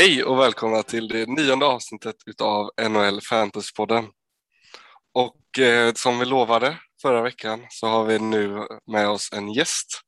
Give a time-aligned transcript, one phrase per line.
[0.00, 4.04] Hej och välkomna till det nionde avsnittet utav NHL Fantasypodden.
[5.14, 10.00] Och eh, som vi lovade förra veckan så har vi nu med oss en gäst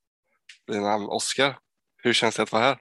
[0.66, 1.58] vid namn Oskar.
[2.02, 2.78] Hur känns det att vara här?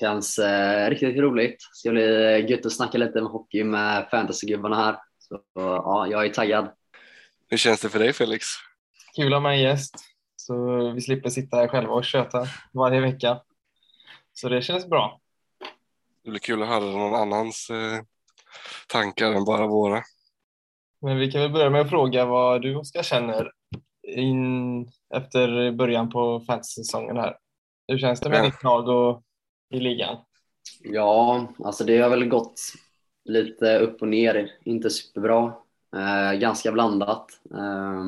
[0.00, 1.50] Känns eh, riktigt roligt.
[1.50, 4.96] Det ska bli gött att snacka lite med hockey med fantasygubbarna här.
[5.18, 6.70] Så ja, jag är taggad.
[7.48, 8.46] Hur känns det för dig Felix?
[9.16, 9.94] Kul att ha med en gäst
[10.36, 10.54] så
[10.92, 13.40] vi slipper sitta här själva och köta varje vecka.
[14.32, 15.20] Så det känns bra.
[16.24, 18.00] Det blir kul att höra någon annans eh,
[18.88, 20.02] tankar än bara våra.
[21.02, 23.52] Men vi kan väl börja med att fråga vad du Oskar känner
[24.08, 27.36] in efter början på fantasy-säsongen här.
[27.88, 28.44] Hur känns det med Ja.
[28.44, 29.22] ditt lag och
[29.74, 30.16] i ligan?
[30.82, 32.60] Ja, alltså det har väl gått
[33.24, 34.52] lite upp och ner.
[34.64, 35.52] Inte superbra.
[35.96, 37.26] Eh, ganska blandat.
[37.54, 38.04] Eh,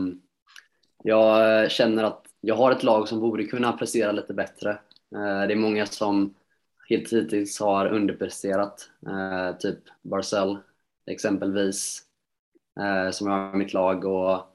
[1.04, 4.70] jag känner att jag har ett lag som borde kunna prestera lite bättre.
[5.14, 6.34] Eh, det är många som
[6.88, 8.90] helt hittills har underpresterat.
[9.06, 10.58] Eh, typ Barcel
[11.06, 12.02] exempelvis,
[12.80, 14.46] eh, som jag har i mitt lag, och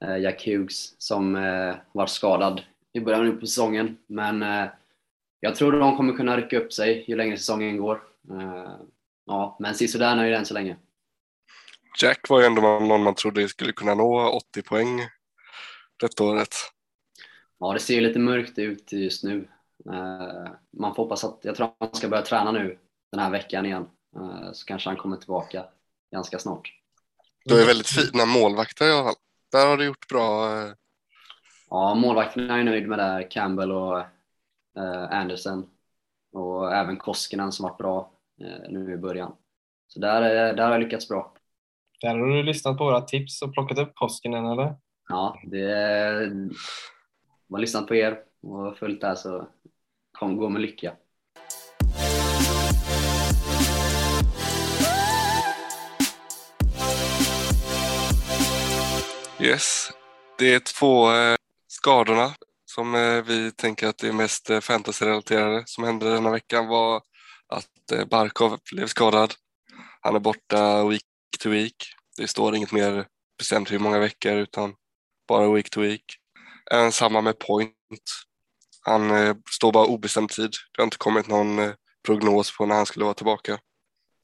[0.00, 3.96] eh, Jack Hughes som eh, var skadad i början på säsongen.
[4.06, 4.66] Men eh,
[5.40, 8.02] jag tror de kommer kunna rycka upp sig ju längre säsongen går.
[8.30, 8.76] Eh,
[9.26, 10.76] ja, men sisådär nöjd än så länge.
[12.02, 15.00] Jack var ju ändå någon man trodde skulle kunna nå 80 poäng
[16.00, 16.54] detta året.
[17.58, 19.48] Ja, det ser ju lite mörkt ut just nu.
[19.90, 22.78] Eh, man får hoppas att, jag tror att han ska börja träna nu
[23.10, 23.86] den här veckan igen.
[24.16, 25.64] Eh, så kanske han kommer tillbaka
[26.12, 26.72] ganska snart.
[27.44, 29.14] Du är väldigt fina målvakter i alla fall.
[29.52, 30.58] Där har du gjort bra.
[30.62, 30.72] eh,
[31.70, 34.02] Ja, målvakten är nöjd med där, Campbell och
[35.10, 35.70] Anderson.
[36.32, 38.10] Och även Koskinen som varit bra
[38.68, 39.36] nu i början.
[39.86, 40.20] Så där,
[40.54, 41.34] där har jag lyckats bra.
[42.00, 44.76] Där har du lyssnat på våra tips och plockat upp Koskinen eller?
[45.08, 46.30] Ja, det
[47.46, 49.46] man har lyssnat på er och följt där så
[50.22, 50.92] kom gå med lycka.
[59.40, 59.90] Yes.
[60.38, 61.36] Det är två eh,
[61.68, 62.34] skadorna
[62.64, 67.02] som eh, vi tänker att det är mest fantasyrelaterade fantasy-relaterade som hände denna veckan var
[67.48, 69.34] att Barkov blev skadad.
[70.00, 71.02] Han är borta week
[71.38, 71.76] to week.
[72.16, 73.06] Det står inget mer
[73.38, 74.74] bestämt hur många veckor utan
[75.28, 76.04] bara week to week.
[76.70, 77.72] Även samma med Point.
[78.82, 80.50] Han eh, står bara obestämd tid.
[80.50, 81.70] Det har inte kommit någon eh,
[82.06, 83.58] prognos på när han skulle vara tillbaka.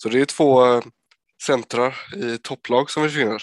[0.02, 0.82] Så det är två eh,
[1.46, 3.42] centrar i topplag som försvinner.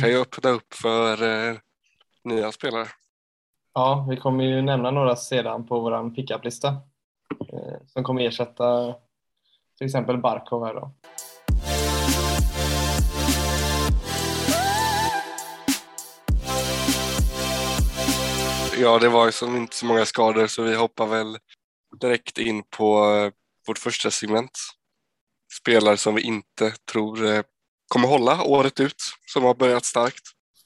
[0.00, 1.56] Kan ju öppna upp för eh,
[2.24, 2.86] nya spelare.
[3.74, 6.68] Ja, vi kommer ju nämna några sedan på vår pickup-lista
[7.52, 8.94] eh, som kommer ersätta
[9.78, 10.92] till exempel Barkov här då.
[18.82, 21.38] Ja, det var ju som inte så många skador så vi hoppar väl
[22.00, 23.32] direkt in på eh,
[23.66, 24.50] vårt första segment.
[25.60, 27.42] Spelare som vi inte tror eh,
[27.88, 30.22] kommer hålla året ut, som har börjat starkt.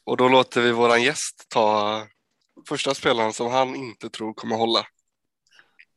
[0.07, 2.03] Och då låter vi våran gäst ta
[2.69, 4.87] första spelaren som han inte tror kommer hålla.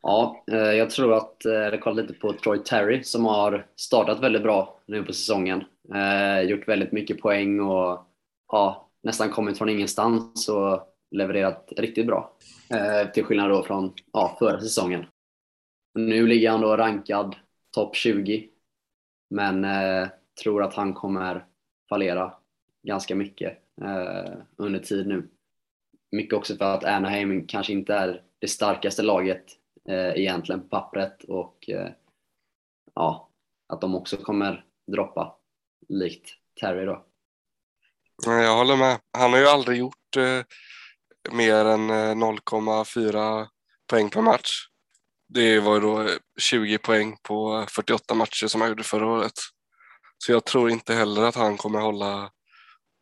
[0.02, 4.44] Ja, eh, jag tror att, jag kollade lite på Troy Terry som har startat väldigt
[4.44, 5.64] bra nu på säsongen.
[6.44, 8.08] Gjort väldigt mycket poäng och
[8.52, 12.38] ja, nästan kommit från ingenstans och levererat riktigt bra.
[12.70, 15.06] Eh, till skillnad då från ja, förra säsongen.
[15.94, 17.36] Nu ligger han då rankad
[17.72, 18.50] topp 20.
[19.30, 20.08] Men eh,
[20.44, 21.46] tror att han kommer
[21.90, 22.34] fallera
[22.84, 25.30] ganska mycket eh, under tid nu.
[26.12, 29.46] Mycket också för att Anaheim kanske inte är det starkaste laget
[29.90, 31.90] eh, egentligen på pappret och eh,
[32.96, 33.30] ja,
[33.68, 35.36] att de också kommer droppa
[35.90, 36.30] likt
[36.62, 37.06] Terry då.
[38.26, 39.00] Jag håller med.
[39.18, 40.44] Han har ju aldrig gjort eh,
[41.32, 43.48] mer än eh, 0,4
[43.90, 44.50] poäng per match.
[45.30, 46.08] Det var ju då eh,
[46.40, 49.34] 20 poäng på 48 matcher som han gjorde förra året.
[50.18, 52.30] Så jag tror inte heller att han kommer hålla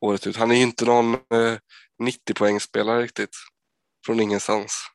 [0.01, 0.37] året ut.
[0.37, 1.57] Han är ju inte någon eh,
[1.99, 3.35] 90 poängspelare riktigt.
[4.05, 4.87] Från ingenstans.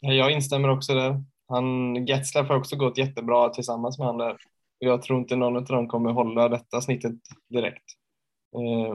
[0.00, 1.22] Jag instämmer också där.
[1.48, 4.36] Han, Getzlaff har också gått jättebra tillsammans med han där.
[4.78, 7.12] Jag tror inte någon av dem kommer hålla detta snittet
[7.50, 7.84] direkt.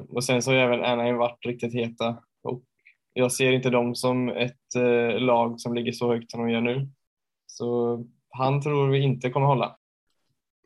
[0.09, 2.17] Och sen så har även Anaheim varit riktigt heta.
[3.13, 6.61] Jag ser inte dem som ett eh, lag som ligger så högt som de gör
[6.61, 6.89] nu.
[7.47, 7.99] Så
[8.29, 9.77] han tror vi inte kommer hålla.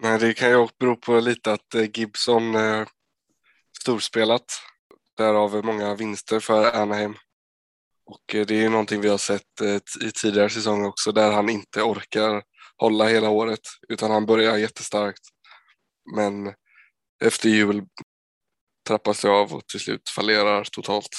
[0.02, 2.88] Men det kan ju också bero på lite att eh, Gibson eh,
[3.82, 4.46] storspelat.
[5.18, 7.16] Därav många vinster för Anaheim.
[8.06, 11.32] Och eh, det är ju någonting vi har sett eh, i tidigare säsonger också där
[11.32, 12.44] han inte orkar
[12.78, 13.60] hålla hela året
[13.90, 15.22] utan han börjar jättestarkt.
[16.16, 16.54] Men
[17.24, 17.86] efter jul
[18.88, 21.10] trappas det av och till slut fallerar totalt.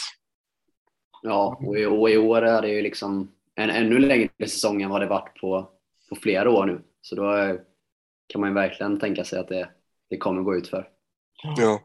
[1.23, 4.91] Ja, och i, och i år är det ju liksom en ännu längre säsong än
[4.91, 5.71] vad det varit på,
[6.09, 6.83] på flera år nu.
[7.01, 7.61] Så då är,
[8.29, 9.71] kan man ju verkligen tänka sig att det,
[10.11, 10.89] det kommer gå ut för.
[11.57, 11.81] Ja.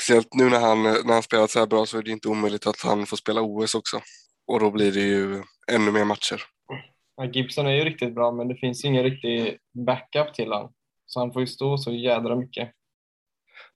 [0.00, 2.66] Speciellt nu när han, när han spelat så här bra så är det inte omöjligt
[2.66, 4.00] att han får spela OS också.
[4.46, 5.42] Och då blir det ju
[5.72, 6.42] ännu mer matcher.
[7.16, 10.72] Ja, Gibson är ju riktigt bra men det finns ju ingen riktig backup till han.
[11.06, 12.72] Så han får ju stå så jädra mycket.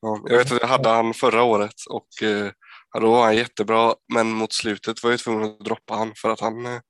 [0.01, 2.53] Ja, jag vet att jag hade han förra året och eh,
[2.95, 6.41] då var han jättebra men mot slutet var jag tvungen att droppa han för att
[6.41, 6.81] han eh,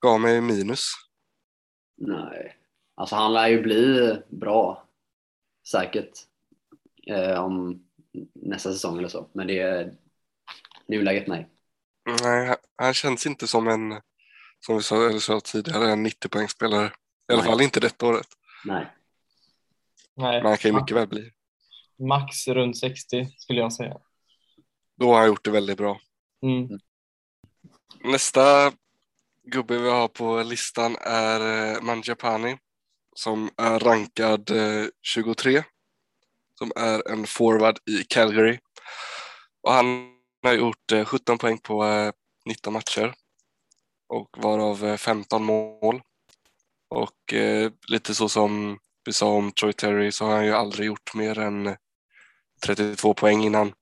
[0.00, 0.84] gav mig minus.
[1.96, 2.56] Nej,
[2.94, 4.88] alltså han lär ju bli bra
[5.70, 6.12] säkert
[7.06, 7.84] eh, om
[8.34, 9.30] nästa säsong eller så.
[9.32, 9.94] Men det är
[10.88, 11.48] nuläget nej.
[12.22, 14.00] Nej, han, känns inte som en,
[14.66, 16.92] som vi sa, eller sa tidigare, en 90 poängspelare.
[17.30, 18.26] I alla fall inte detta året.
[18.64, 18.86] Nej.
[20.16, 21.30] Nej, Men han kan ju mycket väl bli.
[21.98, 23.96] max runt 60 skulle jag säga.
[25.00, 26.00] Då har han gjort det väldigt bra.
[26.42, 26.78] Mm.
[28.04, 28.72] Nästa
[29.46, 32.58] gubbe vi har på listan är eh, Manjapani
[33.16, 35.62] som är rankad eh, 23.
[36.58, 38.58] Som är en forward i Calgary.
[39.62, 42.12] Och han har gjort eh, 17 poäng på eh,
[42.46, 43.14] 19 matcher
[44.08, 46.02] och varav eh, 15 mål.
[46.88, 50.86] Och eh, lite så som vi sa om Troy Terry så har han ju aldrig
[50.86, 51.76] gjort mer än
[52.66, 53.72] 32 poäng innan.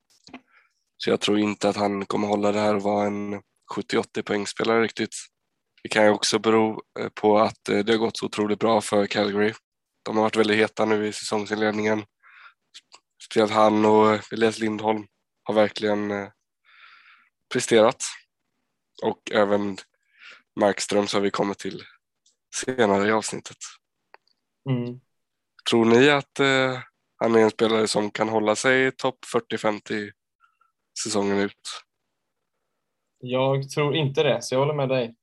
[0.99, 3.43] Så jag tror inte att han kommer hålla det här och vara en
[3.77, 5.15] 70-80 poängspelare riktigt.
[5.83, 8.81] Det kan ju också bero eh, på att eh, det har gått så otroligt bra
[8.81, 9.55] för Calgary.
[10.03, 12.05] De har varit väldigt heta nu i säsongsinledningen.
[13.25, 15.07] Speciellt han och eh, Elias Lindholm
[15.43, 16.31] har verkligen
[17.53, 18.05] presterat.
[19.03, 19.77] Och även
[20.61, 21.83] Markström som vi kommer till
[22.55, 23.57] senare i avsnittet.
[24.71, 25.01] Mm.
[25.71, 26.39] Tror ni att
[27.17, 29.19] han är en spelare som kan hålla sig topp
[29.53, 30.11] 40-50
[31.05, 31.85] säsongen ut?
[33.19, 35.15] Jag tror inte det, så jag håller med dig.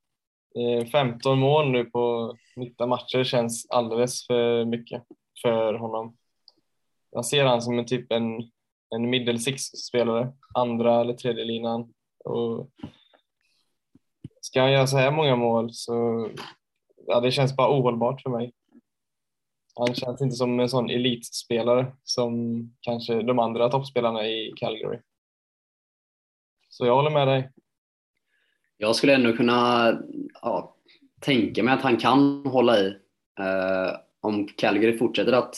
[0.56, 5.04] Eh, 15 mål nu på 19 matcher känns alldeles för mycket
[5.42, 6.18] för honom.
[7.12, 8.52] Jag ser han som en typ en,
[8.96, 11.94] en middle six-spelare, andra eller tredje linan.
[12.26, 12.70] Och
[14.42, 16.30] ska han göra så här många mål så
[17.08, 18.54] ja, det känns bara ohållbart för mig.
[19.76, 25.00] Han känns inte som en sån elitspelare som kanske de andra toppspelarna i Calgary.
[26.78, 27.52] Så jag håller med dig.
[28.78, 29.88] Jag skulle ändå kunna
[30.42, 30.76] ja,
[31.20, 32.88] tänka mig att han kan hålla i.
[33.40, 35.56] Eh, om Calgary fortsätter att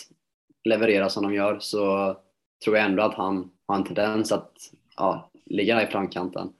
[0.63, 2.15] leverera som de gör så
[2.63, 4.53] tror jag ändå att han har en tendens att
[4.97, 6.53] ja, ligga där i framkanten.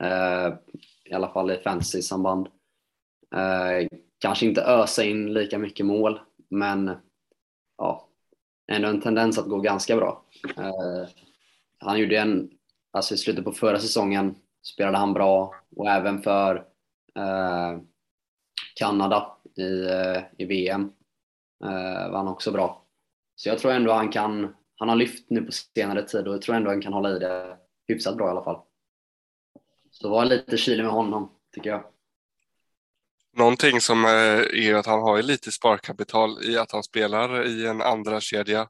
[0.00, 0.54] Eh,
[1.04, 2.46] I alla fall i fantasy-samband.
[3.34, 3.88] Eh,
[4.18, 6.90] kanske inte ösa in lika mycket mål, men
[7.78, 8.08] ja,
[8.72, 10.24] ändå en tendens att gå ganska bra.
[10.56, 11.08] Eh,
[11.78, 12.50] han gjorde en,
[12.92, 16.56] alltså i slutet på förra säsongen spelade han bra och även för
[17.16, 17.80] eh,
[18.74, 20.92] Kanada i, eh, i VM
[21.64, 22.86] eh, var han också bra.
[23.36, 26.42] Så jag tror ändå han kan, han har lyft nu på senare tid och jag
[26.42, 27.56] tror ändå han kan hålla i det
[27.88, 28.60] hyfsat bra i alla fall.
[29.90, 31.84] Så var lite kylig med honom, tycker jag.
[33.36, 34.10] Någonting som eh,
[34.66, 38.68] är att han har ju lite sparkapital i att han spelar i en andra kedja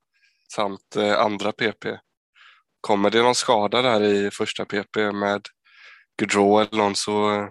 [0.52, 1.86] samt eh, andra PP.
[2.80, 5.42] Kommer det någon skada där i första PP med
[6.20, 7.48] Gaudreau eller någon så eh,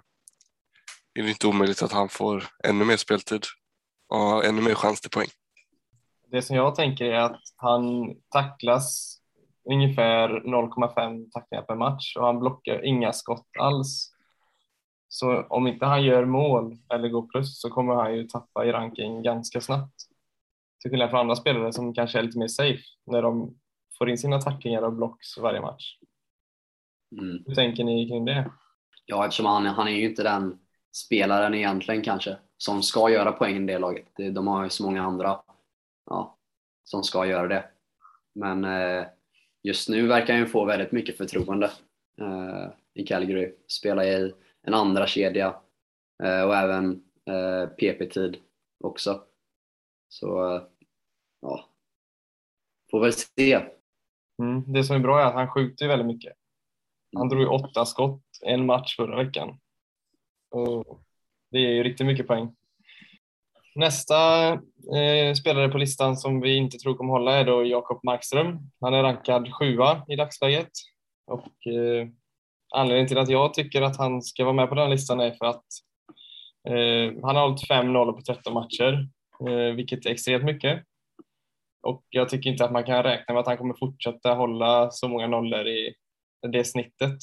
[1.14, 3.44] är det inte omöjligt att han får ännu mer speltid
[4.10, 5.28] och ännu mer chans till poäng.
[6.32, 9.18] Det som jag tänker är att han tacklas
[9.72, 14.12] ungefär 0,5 tacklingar per match och han blockar inga skott alls.
[15.08, 18.72] Så om inte han gör mål eller går plus så kommer han ju tappa i
[18.72, 19.96] ranking ganska snabbt.
[20.82, 23.56] Till skillnad från andra spelare som kanske är lite mer safe när de
[24.00, 25.98] får in sina tacklingar och blocks varje match.
[27.12, 27.44] Mm.
[27.48, 28.52] Hur tänker ni kring det?
[29.06, 30.60] Ja, eftersom han, han är ju inte den
[30.92, 34.08] spelaren egentligen kanske som ska göra poängen i det laget.
[34.16, 35.42] De har ju så många andra
[36.06, 36.38] ja,
[36.84, 37.70] som ska göra det.
[38.36, 39.06] Men eh,
[39.64, 41.72] just nu verkar han ju få väldigt mycket förtroende
[42.22, 43.56] eh, i Calgary.
[43.68, 45.56] Spela i en andra kedja
[46.24, 48.38] eh, och även eh, PP-tid
[48.84, 49.24] också.
[50.10, 50.62] Så eh,
[51.42, 51.70] ja,
[52.92, 53.79] får väl se.
[54.40, 54.74] Mm.
[54.74, 56.34] Det som är bra är att han skjuter ju väldigt mycket.
[57.16, 59.60] Han drog ju åtta skott en match förra veckan.
[60.52, 61.02] Och
[61.52, 62.56] det är ju riktigt mycket poäng.
[63.76, 64.52] Nästa
[64.96, 68.60] eh, spelare på listan som vi inte tror kommer hålla är då Jakob Markström.
[68.82, 70.72] Han är rankad sjua i dagsläget.
[71.28, 72.08] Och eh,
[72.76, 75.46] anledningen till att jag tycker att han ska vara med på den listan är för
[75.46, 75.66] att
[76.68, 79.08] eh, han har hållit 5-0 på 13 matcher,
[79.48, 80.84] eh, vilket är extremt mycket.
[81.82, 85.08] Och jag tycker inte att man kan räkna med att han kommer fortsätta hålla så
[85.08, 85.94] många nollor i
[86.42, 87.18] det snittet.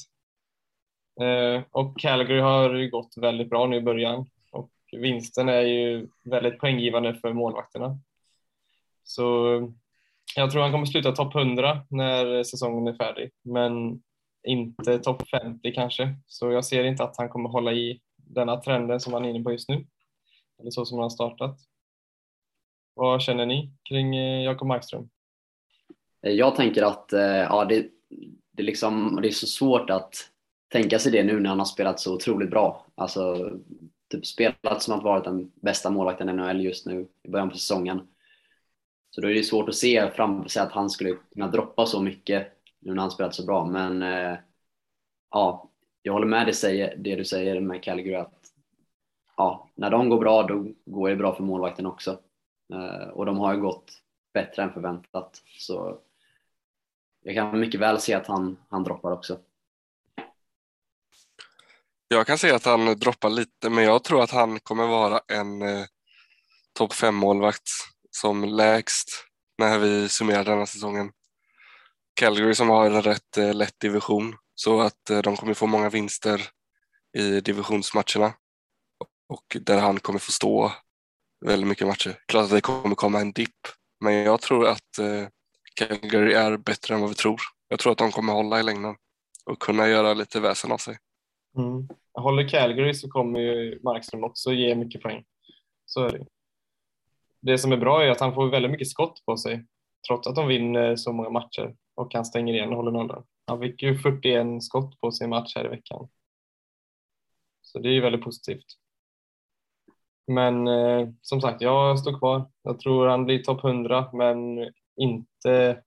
[1.21, 6.09] Eh, och Calgary har ju gått väldigt bra nu i början och vinsten är ju
[6.25, 7.99] väldigt poänggivande för målvakterna.
[9.05, 9.69] Så eh,
[10.37, 14.03] jag tror han kommer sluta topp 100 när säsongen är färdig, men
[14.47, 16.17] inte topp 50 kanske.
[16.27, 19.45] Så jag ser inte att han kommer hålla i denna trenden som han är inne
[19.45, 19.87] på just nu,
[20.61, 21.59] eller så som han har startat.
[22.99, 25.09] Vad känner ni kring eh, Jakob Markström?
[26.23, 27.87] Eh, jag tänker att eh, ja, det,
[28.53, 30.31] det, liksom, det är så svårt att
[30.69, 32.87] tänka sig det nu när han har spelat så otroligt bra.
[32.95, 33.51] Alltså,
[34.11, 37.57] typ spelat som att varit den bästa målvakten i NHL just nu i början på
[37.57, 38.01] säsongen.
[39.11, 42.03] Så då är det svårt att se framför sig att han skulle kunna droppa så
[42.03, 42.47] mycket
[42.79, 43.65] nu när han spelat så bra.
[43.65, 44.39] Men eh,
[45.31, 45.71] ja,
[46.03, 48.43] jag håller med dig det du säger med Calgary att
[49.37, 52.19] ja, när de går bra då går det bra för målvakten också.
[52.73, 54.03] Eh, och de har ju gått
[54.35, 55.43] bättre än förväntat.
[55.59, 55.99] Så
[57.23, 59.39] jag kan mycket väl se att han, han droppar också.
[62.09, 65.63] Jag kan se att han droppar lite, men jag tror att han kommer vara en
[65.63, 65.85] eh,
[66.73, 67.69] topp 5 målvakt
[68.11, 69.09] som lägst
[69.59, 71.13] när vi summerar denna säsongen.
[72.15, 75.91] Calgary som har en rätt eh, lätt division så att eh, de kommer få många
[75.91, 76.49] vinster
[77.19, 78.35] i divisionsmatcherna
[79.29, 80.73] och där han kommer få stå
[81.41, 82.19] väldigt mycket matcher.
[82.27, 83.61] Klart att det kommer komma en dipp,
[84.01, 85.29] men jag tror att eh,
[85.75, 87.41] Calgary är bättre än vad vi tror.
[87.69, 88.97] Jag tror att de kommer hålla i längden
[89.47, 90.99] och kunna göra lite väsen av sig.
[91.57, 91.89] Mm.
[92.13, 95.25] Håller Calgary så kommer ju Markström också ge mycket poäng.
[95.87, 96.27] Så är det.
[97.41, 99.67] Det som är bra är att han får väldigt mycket skott på sig
[100.09, 103.25] trots att de vinner så många matcher och han stänger igen och håller nollan.
[103.47, 106.09] Han fick ju 41 skott på sin match här i veckan.
[107.63, 108.67] Så det är ju väldigt positivt.
[110.27, 112.51] Men eh, som sagt, jag står kvar.
[112.63, 114.37] Jag tror han blir topp 100, men
[114.97, 115.83] inte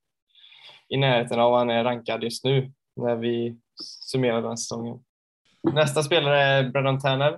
[0.89, 4.99] i närheten av vad han är rankad just nu när vi summerar den säsongen.
[5.73, 7.31] Nästa spelare är Brennan Tanner.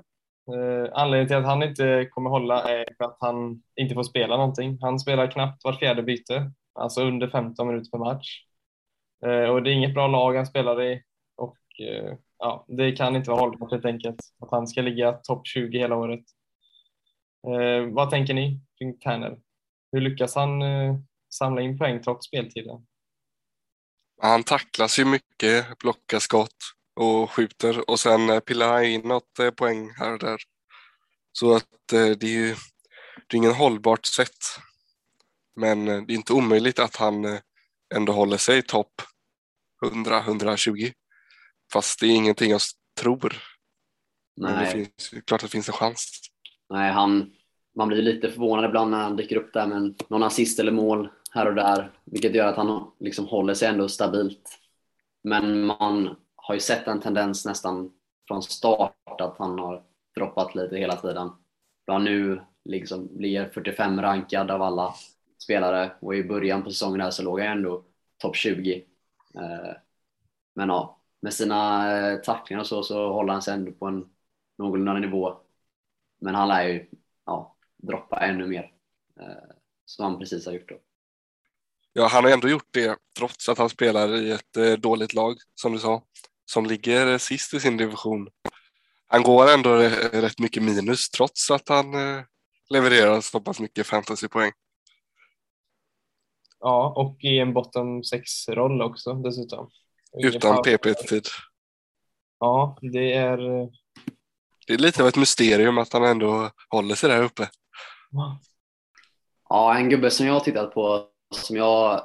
[0.53, 4.37] Eh, anledningen till att han inte kommer hålla är för att han inte får spela
[4.37, 4.77] någonting.
[4.81, 8.43] Han spelar knappt vart fjärde byte, alltså under 15 minuter per match.
[9.25, 11.01] Eh, och det är inget bra lag han spelar i
[11.35, 15.47] och eh, ja, det kan inte vara hållbart helt enkelt att han ska ligga topp
[15.47, 16.23] 20 hela året.
[17.47, 19.37] Eh, vad tänker ni kring Tanner?
[19.91, 20.95] Hur lyckas han eh,
[21.33, 22.87] samla in poäng trots speltiden?
[24.21, 26.55] Han tacklas ju mycket, blockar skott
[26.95, 30.41] och skjuter och sen eh, pillar han in något eh, poäng här och där.
[31.31, 32.55] Så att eh, det är ju
[33.27, 34.45] det är ingen hållbart sätt.
[35.55, 37.39] Men det är inte omöjligt att han
[37.95, 39.01] ändå håller sig topp
[39.85, 40.93] 100-120.
[41.73, 42.61] Fast det är ingenting jag
[42.99, 43.43] tror.
[44.37, 44.51] Nej.
[44.51, 46.30] Men det finns klart att det finns en chans.
[46.71, 47.31] Nej, han,
[47.75, 51.09] man blir lite förvånad ibland när han dyker upp där med någon assist eller mål
[51.31, 54.59] här och där, vilket gör att han liksom håller sig ändå stabilt.
[55.23, 57.91] Men man har ju sett en tendens nästan
[58.27, 59.83] från start att han har
[60.15, 61.29] droppat lite hela tiden.
[61.87, 64.93] Han nu liksom blir 45 rankad av alla
[65.43, 67.83] spelare och i början på säsongen här så låg han ändå
[68.17, 68.85] topp 20.
[69.35, 69.75] Eh,
[70.53, 74.09] men ja, med sina eh, tacklingar och så, så håller han sig ändå på en
[74.57, 75.37] någorlunda nivå.
[76.21, 76.87] Men han lär ju
[77.25, 78.71] ja, droppa ännu mer,
[79.19, 80.79] eh, som han precis har gjort då.
[81.93, 85.71] Ja, han har ändå gjort det trots att han spelar i ett dåligt lag, som
[85.71, 86.03] du sa
[86.51, 88.27] som ligger sist i sin division.
[89.07, 89.75] Han går ändå
[90.11, 92.23] rätt mycket minus trots att han eh,
[92.69, 94.51] levererar så pass mycket fantasypoäng.
[96.59, 99.69] Ja, och i en bottom 6-roll också dessutom.
[100.23, 101.25] Utan PP-tid.
[102.39, 103.69] Ja, det är...
[104.67, 107.49] Det är lite av ett mysterium att han ändå håller sig där uppe.
[109.49, 112.01] Ja, en gubbe som jag har tittat på som jag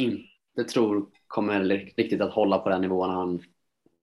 [0.00, 1.60] inte tror kommer
[1.96, 3.42] riktigt att hålla på den nivån han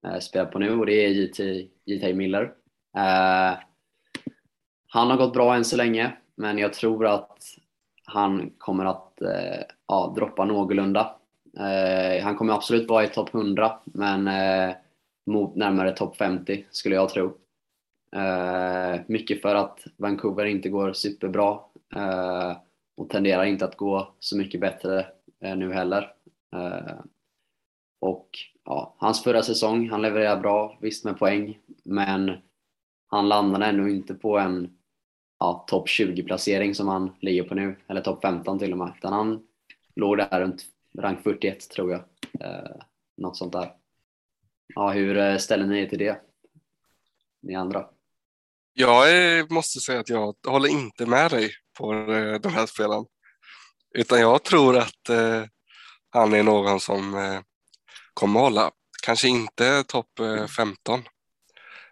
[0.08, 2.44] eh, spelar på nu och det är JT, JT Miller.
[2.98, 3.58] Eh,
[4.88, 7.38] han har gått bra än så länge, men jag tror att
[8.06, 11.16] han kommer att eh, ja, droppa någorlunda.
[11.58, 14.76] Eh, han kommer absolut vara i topp 100, men eh,
[15.26, 17.38] mot närmare topp 50 skulle jag tro.
[18.16, 21.60] Eh, mycket för att Vancouver inte går superbra
[21.96, 22.58] eh,
[22.98, 25.08] och tenderar inte att gå så mycket bättre
[25.40, 26.14] eh, nu heller.
[26.56, 27.00] Eh,
[28.00, 28.30] och
[28.64, 32.32] ja, hans förra säsong, han levererade bra, visst med poäng, men
[33.08, 34.78] han landade ändå inte på en
[35.40, 39.14] ja, topp 20-placering som han ligger på nu, eller topp 15 till och med, utan
[39.14, 39.48] han
[39.96, 40.66] låg där runt
[40.98, 42.02] rank 41 tror jag.
[42.40, 42.76] Eh,
[43.18, 43.72] något sånt där.
[44.76, 46.22] Ja, hur eh, ställer ni er till det?
[47.42, 47.86] Ni andra?
[48.78, 53.06] Jag måste säga att jag håller inte med dig på eh, den här spelaren.
[53.96, 55.44] Utan jag tror att eh,
[56.10, 57.40] han är någon som eh,
[58.14, 58.72] kommer hålla,
[59.04, 61.04] kanske inte topp eh, 15,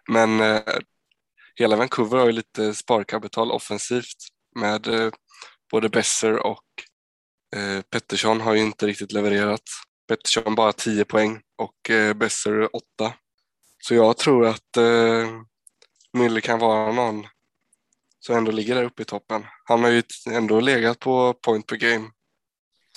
[0.08, 0.62] men eh,
[1.56, 4.16] hela Vancouver har ju lite sparkapital offensivt
[4.56, 5.10] med eh,
[5.70, 6.64] både Besser och
[7.90, 9.62] Pettersson har ju inte riktigt levererat.
[10.08, 12.84] Pettersson bara 10 poäng och Besser 8.
[13.82, 14.76] Så jag tror att
[16.14, 17.26] Müller kan vara någon
[18.20, 19.44] som ändå ligger där uppe i toppen.
[19.64, 20.02] Han har ju
[20.32, 22.10] ändå legat på point per game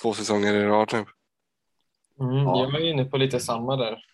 [0.02, 0.98] två säsonger i rad nu.
[2.24, 2.60] Mm, Ja.
[2.72, 4.04] Jag är inne på lite samma där.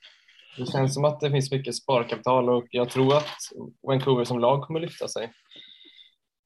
[0.59, 3.39] Det känns som att det finns mycket sparkapital och jag tror att
[3.83, 5.33] Vancouver som lag kommer lyfta sig.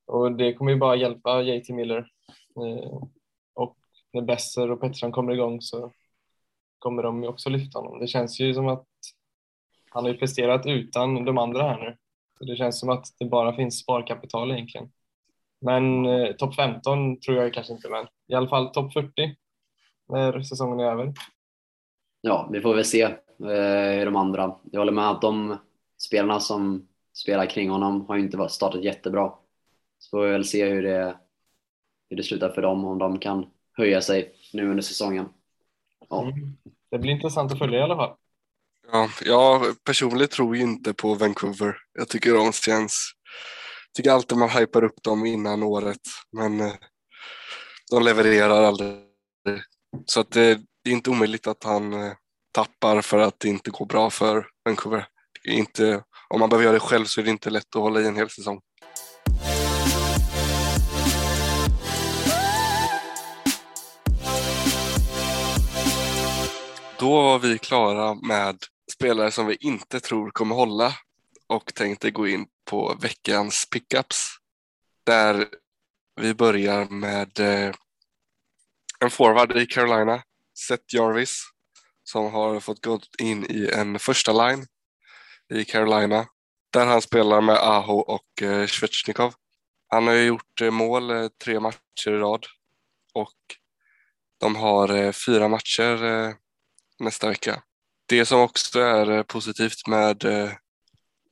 [0.06, 1.98] Och det kommer ju bara hjälpa JT Miller.
[2.56, 2.98] Eh,
[3.54, 3.76] Och
[4.12, 5.92] när Besser och Pettersson kommer igång så
[6.78, 7.98] kommer de ju också lyfta honom.
[8.00, 8.86] Det känns ju som att
[9.90, 11.96] han har ju presterat utan de andra här nu.
[12.40, 14.90] Det känns som att det bara finns sparkapital egentligen.
[15.60, 19.36] Men eh, topp 15 tror jag kanske inte, men i alla fall topp 40
[20.08, 21.12] när säsongen är över.
[22.20, 24.54] Ja, vi får väl se eh, de andra.
[24.72, 25.56] Jag håller med att de
[25.98, 29.32] spelarna som spelar kring honom har inte varit- startat jättebra.
[29.98, 31.18] Så får vi väl se hur det,
[32.10, 35.28] hur det slutar för dem, om de kan höja sig nu under säsongen.
[36.08, 36.56] Ja, Mm.
[36.90, 38.16] Det blir intressant att följa i alla fall.
[38.92, 41.76] Ja, jag personligen tror ju inte på Vancouver.
[41.92, 43.12] Jag tycker de känns...
[43.96, 46.00] tycker alltid man hypar upp dem innan året,
[46.32, 46.74] men eh,
[47.90, 48.96] de levererar aldrig.
[50.06, 52.12] Så att det, det är inte omöjligt att han eh,
[52.52, 55.06] tappar för att det inte går bra för Vancouver.
[55.44, 58.06] Inte, om man behöver göra det själv så är det inte lätt att hålla i
[58.06, 58.60] en hel säsong.
[66.98, 68.56] Då var vi klara med
[68.92, 70.94] spelare som vi inte tror kommer hålla
[71.46, 74.26] och tänkte gå in på veckans pickups.
[75.06, 75.48] Där
[76.20, 77.74] vi börjar med eh,
[79.00, 80.22] en forward i Carolina,
[80.66, 81.42] Seth Jarvis,
[82.04, 84.66] som har fått gå in i en första line
[85.54, 86.26] i Carolina,
[86.72, 89.34] där han spelar med Aho och eh, Svechnikov.
[89.88, 92.46] Han har ju gjort eh, mål eh, tre matcher i rad
[93.14, 93.36] och
[94.40, 96.34] de har eh, fyra matcher eh,
[96.98, 97.62] nästa vecka.
[98.08, 100.50] Det som också är eh, positivt med eh,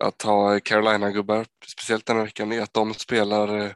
[0.04, 3.70] att ha Carolina-gubbar, speciellt den här veckan, är att de spelar eh,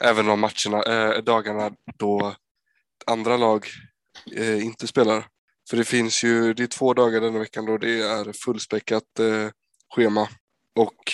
[0.00, 2.34] även de matcherna, dagarna då
[3.06, 3.66] andra lag
[4.62, 5.26] inte spelar.
[5.70, 9.04] För det finns ju, det är två dagar denna veckan då det är fullspäckat
[9.94, 10.28] schema
[10.76, 11.12] och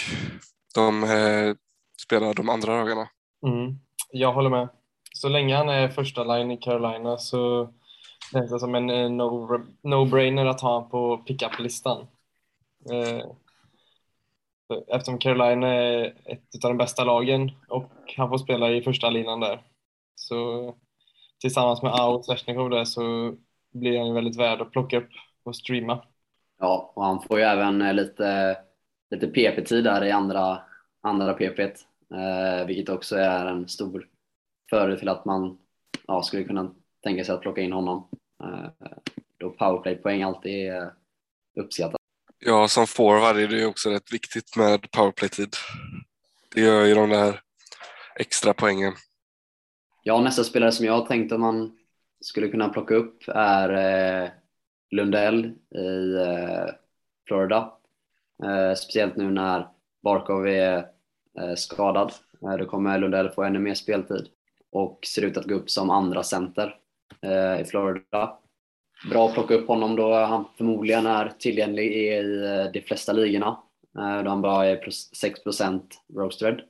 [0.74, 1.06] de
[2.02, 3.08] spelar de andra dagarna.
[3.46, 3.78] Mm.
[4.10, 4.68] Jag håller med.
[5.14, 7.72] Så länge han är första line i Carolina så
[8.32, 12.06] känns det som en eh, no- no-brainer att ha honom på pickup-listan.
[12.92, 13.24] Eh,
[14.88, 19.40] eftersom Carolina är ett av de bästa lagen och han får spela i första linan
[19.40, 19.62] där.
[20.14, 20.74] Så
[21.40, 23.34] tillsammans med Ao och Svesjnikov där så
[23.72, 25.10] blir han ju väldigt värd att plocka upp
[25.42, 26.04] och streama.
[26.58, 28.58] ja och han får ju även eh, lite,
[29.10, 30.62] lite PP-tid där i andra,
[31.00, 31.58] andra PP,
[32.14, 34.08] eh, vilket också är en stor
[34.70, 35.58] fördel till att man
[36.06, 38.08] ja, skulle kunna tänka sig att plocka in honom.
[38.40, 38.70] Eh,
[39.38, 40.92] då powerplay-poäng alltid är
[41.56, 42.00] uppskattat.
[42.38, 45.56] Ja, som forward är det ju också rätt viktigt med powerplay-tid.
[46.54, 47.40] Det gör ju de där
[48.16, 48.92] extra poängen.
[50.02, 51.78] Ja, nästa spelare som jag har tänkt att man
[52.20, 53.70] skulle kunna plocka upp är
[54.22, 54.30] eh,
[54.90, 56.74] Lundell i eh,
[57.26, 57.72] Florida.
[58.42, 59.68] Eh, speciellt nu när
[60.02, 60.76] Barkov är
[61.40, 62.12] eh, skadad.
[62.42, 64.28] Eh, då kommer Lundell få ännu mer speltid
[64.72, 66.74] och ser ut att gå upp som andra center eh,
[67.60, 68.38] i Florida.
[69.10, 73.60] Bra att plocka upp honom då han förmodligen är tillgänglig i eh, de flesta ligorna.
[73.98, 75.10] Eh, då han bara är plus-
[75.46, 75.82] 6%
[76.16, 76.60] roasted.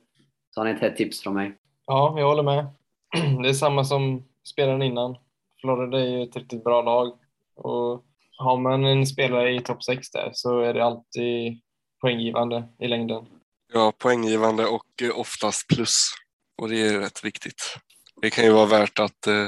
[0.49, 1.57] Så han är ett hett tips från mig.
[1.85, 2.67] Ja, jag håller med.
[3.43, 5.17] Det är samma som spelaren innan.
[5.61, 7.17] Florida är ju ett riktigt bra lag
[7.55, 8.05] och
[8.37, 11.61] har man en spelare i topp 6 där så är det alltid
[12.01, 13.25] poänggivande i längden.
[13.73, 16.11] Ja, poänggivande och eh, oftast plus.
[16.57, 17.77] Och det är rätt viktigt.
[18.21, 19.47] Det kan ju vara värt att eh,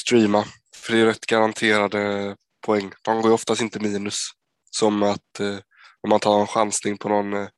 [0.00, 0.44] streama,
[0.76, 2.92] för det är rätt garanterade poäng.
[3.02, 4.30] De går ju oftast inte minus.
[4.70, 5.56] Som att eh,
[6.00, 7.48] om man tar en chansning på någon eh,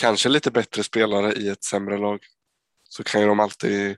[0.00, 2.20] kanske lite bättre spelare i ett sämre lag
[2.84, 3.96] så kan ju de alltid,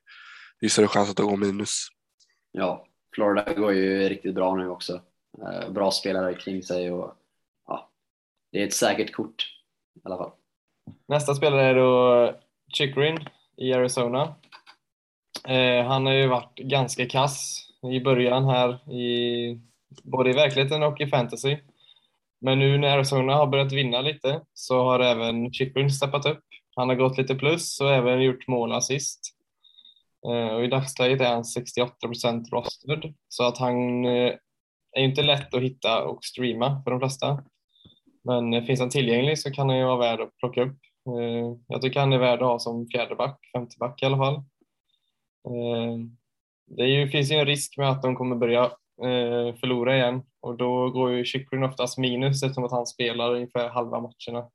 [0.61, 1.89] det är större chans att de går minus.
[2.53, 5.01] Ja, Florida går ju riktigt bra nu också.
[5.43, 7.15] Eh, bra spelare kring sig och
[7.67, 7.91] ja,
[8.53, 9.47] det är ett säkert kort
[9.97, 10.33] i alla fall.
[11.09, 12.35] Nästa spelare är då
[12.73, 14.35] Chikrin i Arizona.
[15.49, 19.61] Eh, han har ju varit ganska kass i början här, i,
[20.03, 21.57] både i verkligheten och i fantasy.
[22.41, 26.45] Men nu när Arizona har börjat vinna lite så har även Chikrin steppat upp.
[26.77, 29.21] Han har gått lite plus och även gjort mål och assist.
[30.29, 34.35] Eh, och I dagsläget är han 68 procent rostad, så att han eh,
[34.93, 37.45] är ju inte lätt att hitta och streama för de flesta.
[38.25, 40.79] Men eh, finns han tillgänglig så kan han ju vara värd att plocka upp.
[41.09, 44.43] Eh, jag tycker han är värd att ha som fjärdeback, femteback i alla fall.
[45.47, 45.99] Eh,
[46.67, 48.65] det ju, finns ju en risk med att de kommer börja
[49.03, 53.69] eh, förlora igen och då går ju Chikrin oftast minus eftersom att han spelar ungefär
[53.69, 54.51] halva matcherna.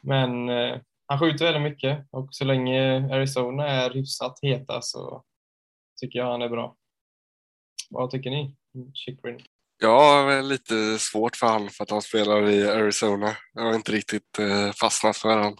[0.00, 5.24] Men eh, han skjuter väldigt mycket och så länge Arizona är hyfsat heta så
[6.00, 6.76] tycker jag han är bra.
[7.90, 8.56] Vad tycker ni?
[8.94, 9.40] Chikrin?
[9.82, 13.36] Jag har lite svårt för honom för att han spelar i Arizona.
[13.52, 14.38] Jag har inte riktigt
[14.80, 15.56] fastnat för honom.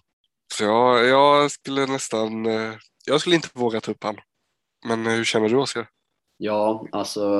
[0.54, 2.46] Så jag, jag skulle nästan,
[3.06, 4.16] jag skulle inte våga ta upp han.
[4.86, 5.88] Men hur känner du Oskar?
[6.36, 7.34] Ja, alltså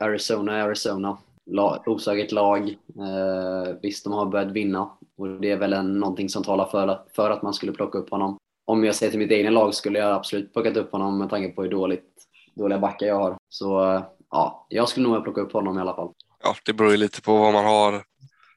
[0.00, 1.18] Arizona är Arizona.
[1.50, 2.68] La, osäkert lag.
[2.98, 7.00] Eh, visst, de har börjat vinna och det är väl en, någonting som talar för,
[7.16, 8.38] för att man skulle plocka upp honom.
[8.66, 11.48] Om jag ser till mitt egna lag skulle jag absolut plockat upp honom med tanke
[11.48, 12.12] på hur dåligt,
[12.54, 13.36] dåliga backar jag har.
[13.48, 16.12] Så ja, jag skulle nog plocka upp honom i alla fall.
[16.42, 18.04] Ja, det beror ju lite på vad man har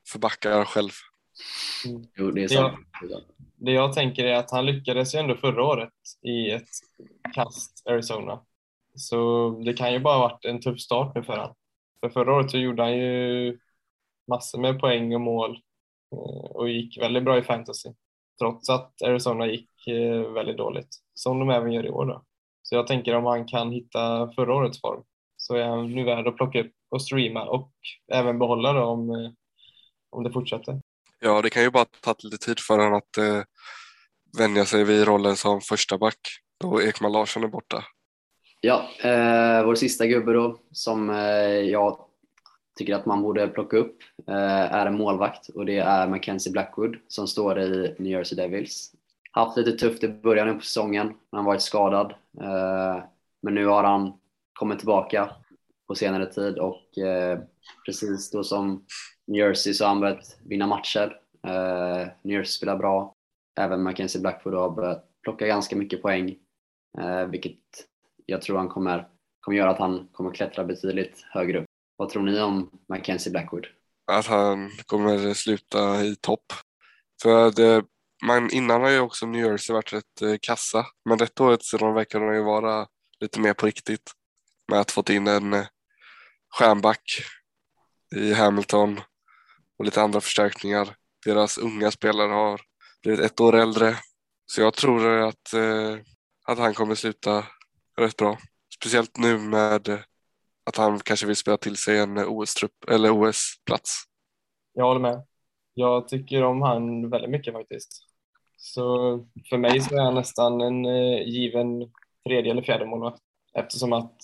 [0.08, 0.92] för backar själv.
[1.86, 2.08] Mm.
[2.16, 2.78] Jo, det är sant.
[3.02, 3.22] Det,
[3.56, 6.70] det jag tänker är att han lyckades ju ändå förra året i ett
[7.34, 8.40] kast Arizona.
[8.96, 11.56] Så det kan ju bara ha varit en tuff start nu för honom.
[12.00, 13.58] För förra året så gjorde han ju
[14.28, 15.60] massor med poäng och mål
[16.12, 17.90] eh, och gick väldigt bra i fantasy.
[18.40, 22.06] Trots att Arizona gick eh, väldigt dåligt, som de även gör i år.
[22.06, 22.24] Då.
[22.62, 25.04] Så jag tänker om han kan hitta förra årets form
[25.38, 27.72] så är han nu värd att plocka upp och streama och
[28.14, 29.32] även behålla det om, eh,
[30.10, 30.82] om det fortsätter.
[31.20, 33.44] Ja, det kan ju bara ta lite tid för honom att eh,
[34.38, 36.20] vänja sig vid rollen som första back
[36.60, 37.84] då Ekman Larsson är borta.
[38.62, 41.16] Ja, eh, vår sista gubbe då som eh,
[41.50, 42.00] jag
[42.78, 46.96] tycker att man borde plocka upp eh, är en målvakt och det är Mackenzie Blackwood
[47.08, 48.92] som står i New Jersey Devils.
[49.32, 52.12] Haft lite tufft i början på säsongen när han varit skadad.
[52.42, 53.04] Eh,
[53.42, 54.14] men nu har han
[54.54, 55.30] kommit tillbaka
[55.88, 57.40] på senare tid och eh,
[57.86, 58.86] precis då som
[59.28, 61.20] New Jersey så har han börjat vinna matcher.
[61.48, 63.14] Uh, New Jersey spelar bra.
[63.60, 66.36] Även Mackenzie Blackwood har börjat plocka ganska mycket poäng,
[67.02, 67.60] uh, vilket
[68.26, 69.08] jag tror han kommer,
[69.40, 71.66] kommer göra att han kommer klättra betydligt högre upp.
[71.98, 73.68] Vad tror ni om Mackenzie Blackwood?
[74.12, 76.54] Att han kommer sluta i topp.
[77.22, 77.84] För det, eh,
[78.26, 81.78] man, innan har ju också New Jersey varit rätt eh, kassa, men detta året så
[81.78, 82.88] de verkar de ju vara
[83.20, 84.12] lite mer på riktigt
[84.72, 85.66] med att fått in en eh,
[86.56, 87.02] stjärnback
[88.16, 89.00] i Hamilton
[89.78, 90.96] och lite andra förstärkningar.
[91.26, 92.62] Deras unga spelare har
[93.04, 93.96] blivit ett år äldre.
[94.46, 95.98] Så jag tror att, eh,
[96.48, 97.46] att han kommer sluta
[97.98, 98.38] rätt bra.
[98.76, 100.00] Speciellt nu med eh,
[100.66, 104.04] att han kanske vill spela till sig en eh, OS-trupp eller OS-plats.
[104.74, 105.26] Jag håller med.
[105.74, 108.04] Jag tycker om han väldigt mycket faktiskt.
[108.58, 108.84] Så
[109.50, 111.92] för mig så är han nästan en eh, given
[112.28, 113.22] tredje eller fjärde målvakt
[113.54, 114.18] eftersom att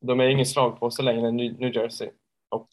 [0.00, 2.10] de är ingen slagpåse längre än New Jersey
[2.48, 2.70] och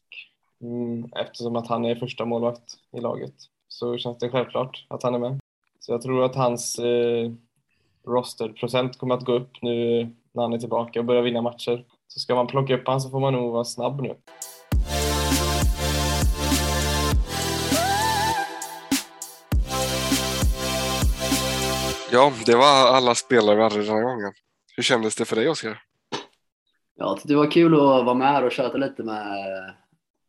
[0.62, 3.34] mm, eftersom att han är första målvakt i laget
[3.68, 5.38] så känns det självklart att han är med.
[5.80, 7.32] Så jag tror att hans eh,
[8.06, 10.00] rosterprocent kommer att gå upp nu
[10.32, 11.84] när han är tillbaka och börjar vinna matcher.
[12.08, 14.14] Så ska man plocka upp honom så får man nog vara snabb nu.
[22.12, 24.32] Ja, det var alla spelare vi hade den här gången.
[24.76, 25.82] Hur kändes det för dig, Oskar?
[26.96, 29.74] Ja, det var kul att vara med här och köta lite med,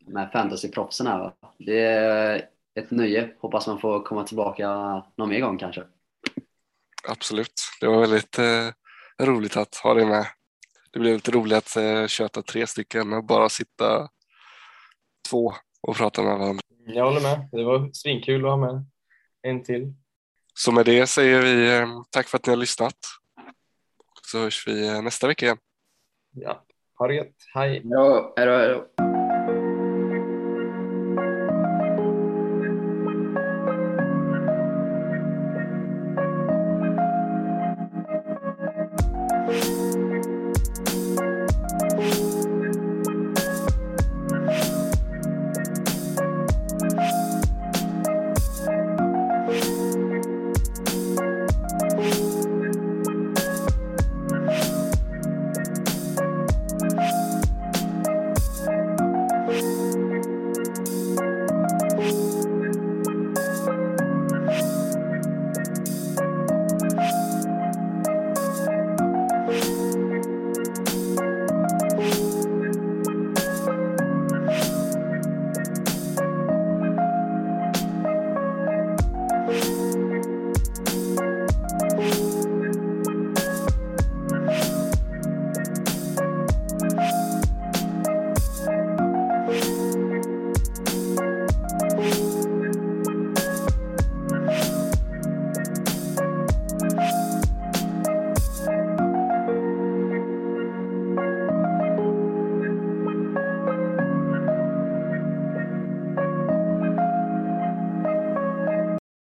[0.07, 1.33] med fantasyproffsen här.
[1.57, 3.29] Det är ett nöje.
[3.39, 4.67] Hoppas man får komma tillbaka
[5.15, 5.83] någon mer gång kanske.
[7.09, 7.61] Absolut.
[7.81, 10.25] Det var väldigt eh, roligt att ha dig med.
[10.91, 14.09] Det blev lite roligt att eh, köta tre stycken och bara sitta
[15.29, 16.61] två och prata med varandra.
[16.85, 17.49] Jag håller med.
[17.51, 18.85] Det var svinkul att ha med
[19.41, 19.93] en till.
[20.53, 22.97] Så med det säger vi eh, tack för att ni har lyssnat.
[24.31, 25.57] Så hörs vi eh, nästa vecka igen.
[26.31, 26.65] Ja,
[26.95, 27.35] ha det gött.
[27.53, 27.81] Hej.
[27.83, 29.06] Ja, hej då.